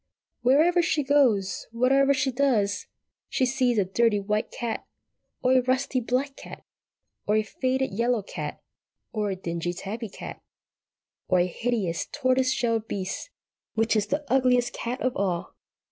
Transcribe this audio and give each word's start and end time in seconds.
Wherever 0.41 0.81
she 0.81 1.03
goes, 1.03 1.67
whatever 1.71 2.11
she 2.11 2.31
does, 2.31 2.87
she 3.29 3.45
sees 3.45 3.77
a 3.77 3.85
dirty 3.85 4.19
white 4.19 4.49
cat, 4.49 4.87
or 5.43 5.51
a 5.51 5.61
rusty 5.61 5.99
black 5.99 6.35
cat, 6.35 6.63
or 7.27 7.35
a 7.35 7.43
faded 7.43 7.91
yellow 7.93 8.23
cat, 8.23 8.63
or 9.11 9.29
a 9.29 9.35
dingy 9.35 9.73
tabby 9.73 10.09
cat, 10.09 10.41
or 11.27 11.37
a 11.39 11.45
hideous 11.45 12.07
tortoise 12.11 12.51
shell 12.51 12.79
beast, 12.79 13.29
which 13.75 13.95
is 13.95 14.07
the 14.07 14.25
Ugliest 14.33 14.73
Cat 14.73 14.99
of 15.01 15.15
all. 15.15 15.53